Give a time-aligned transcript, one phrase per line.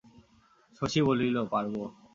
[0.77, 1.75] শশী বলিল, পারব।